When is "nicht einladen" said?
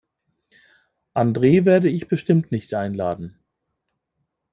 2.51-3.37